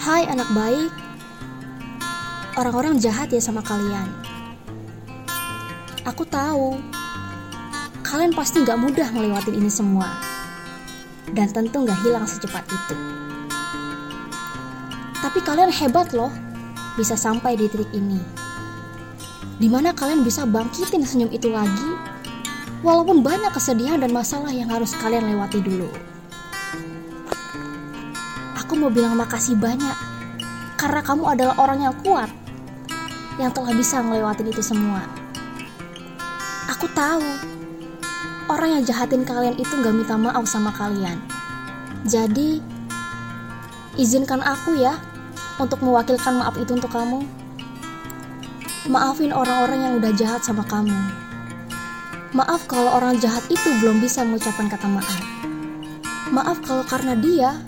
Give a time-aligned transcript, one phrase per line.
[0.00, 0.92] Hai anak baik,
[2.56, 4.08] orang-orang jahat ya sama kalian.
[6.08, 6.80] Aku tahu,
[8.00, 10.08] kalian pasti gak mudah melewati ini semua.
[11.36, 12.96] Dan tentu gak hilang secepat itu.
[15.20, 16.32] Tapi kalian hebat loh,
[16.96, 18.24] bisa sampai di titik ini.
[19.60, 21.92] Di mana kalian bisa bangkitin senyum itu lagi,
[22.80, 25.92] walaupun banyak kesedihan dan masalah yang harus kalian lewati dulu.
[28.70, 29.98] Aku mau bilang makasih banyak,
[30.78, 32.30] karena kamu adalah orang yang kuat,
[33.34, 35.02] yang telah bisa ngelewatin itu semua.
[36.70, 37.18] Aku tahu,
[38.46, 41.18] orang yang jahatin kalian itu gak minta maaf sama kalian.
[42.06, 42.62] Jadi,
[43.98, 45.02] izinkan aku ya
[45.58, 47.26] untuk mewakilkan maaf itu untuk kamu.
[48.86, 50.94] Maafin orang-orang yang udah jahat sama kamu.
[52.38, 55.18] Maaf kalau orang jahat itu belum bisa mengucapkan kata maaf.
[56.30, 57.58] Maaf kalau karena dia,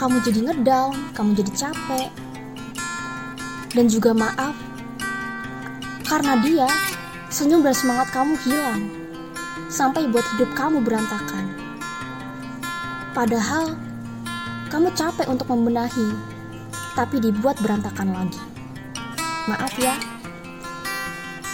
[0.00, 2.08] kamu jadi ngedown, kamu jadi capek.
[3.76, 4.56] Dan juga maaf
[6.08, 6.66] karena dia,
[7.28, 8.88] senyum dan semangat kamu hilang.
[9.68, 11.52] Sampai buat hidup kamu berantakan.
[13.12, 13.76] Padahal,
[14.72, 16.16] kamu capek untuk membenahi,
[16.96, 18.42] tapi dibuat berantakan lagi.
[19.46, 19.94] Maaf ya.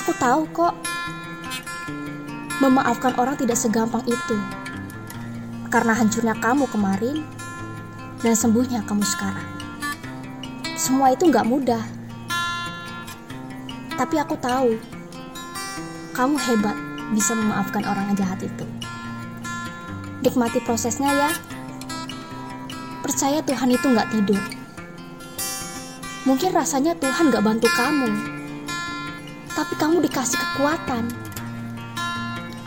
[0.00, 0.74] Aku tahu kok
[2.60, 4.36] Memaafkan orang tidak segampang itu.
[5.72, 7.24] Karena hancurnya kamu kemarin
[8.20, 9.48] dan sembuhnya kamu sekarang.
[10.76, 11.84] Semua itu gak mudah.
[13.96, 14.80] Tapi aku tahu,
[16.16, 16.76] kamu hebat
[17.12, 18.64] bisa memaafkan orang yang jahat itu.
[20.24, 21.30] Nikmati prosesnya ya.
[23.00, 24.40] Percaya Tuhan itu gak tidur.
[26.28, 28.08] Mungkin rasanya Tuhan gak bantu kamu.
[29.52, 31.04] Tapi kamu dikasih kekuatan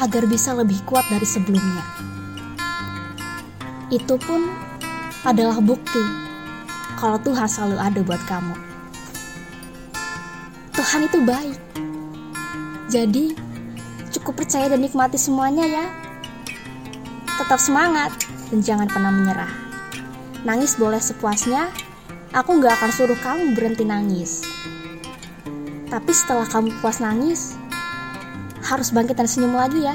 [0.00, 1.84] agar bisa lebih kuat dari sebelumnya.
[3.92, 4.71] Itu pun
[5.22, 6.02] adalah bukti
[6.98, 8.54] kalau Tuhan selalu ada buat kamu.
[10.74, 11.58] Tuhan itu baik.
[12.90, 13.34] Jadi,
[14.10, 15.86] cukup percaya dan nikmati semuanya ya.
[17.38, 18.12] Tetap semangat
[18.50, 19.52] dan jangan pernah menyerah.
[20.42, 21.70] Nangis boleh sepuasnya,
[22.34, 24.42] aku gak akan suruh kamu berhenti nangis.
[25.86, 27.54] Tapi setelah kamu puas nangis,
[28.66, 29.94] harus bangkit dan senyum lagi ya.